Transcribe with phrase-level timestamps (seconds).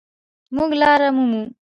[0.55, 1.41] مونږ لاره مومو